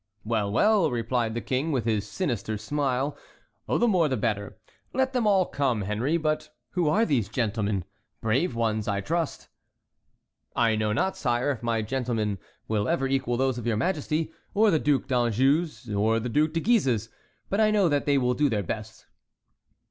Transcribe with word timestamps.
"Well, 0.25 0.51
well," 0.51 0.89
replied 0.89 1.35
the 1.35 1.41
King, 1.41 1.71
with 1.71 1.85
his 1.85 2.09
sinister 2.09 2.57
smile, 2.57 3.15
"the 3.67 3.87
more 3.87 4.07
the 4.07 4.17
better; 4.17 4.57
let 4.95 5.13
them 5.13 5.27
all 5.27 5.45
come, 5.45 5.81
Henry. 5.81 6.17
But 6.17 6.49
who 6.71 6.89
are 6.89 7.05
these 7.05 7.29
gentlemen?—brave 7.29 8.55
ones, 8.55 8.87
I 8.87 9.01
trust." 9.01 9.47
"I 10.55 10.75
know 10.75 10.91
not, 10.91 11.17
sire, 11.17 11.51
if 11.51 11.61
my 11.61 11.83
gentlemen 11.83 12.39
will 12.67 12.87
ever 12.87 13.07
equal 13.07 13.37
those 13.37 13.59
of 13.59 13.67
your 13.67 13.77
Majesty, 13.77 14.31
or 14.55 14.71
the 14.71 14.79
Duc 14.79 15.05
d'Anjou's, 15.05 15.87
or 15.91 16.19
the 16.19 16.29
Duc 16.29 16.53
de 16.53 16.61
Guise's, 16.61 17.09
but 17.47 17.61
I 17.61 17.69
know 17.69 17.87
that 17.87 18.07
they 18.07 18.17
will 18.17 18.33
do 18.33 18.49
their 18.49 18.63
best." 18.63 19.05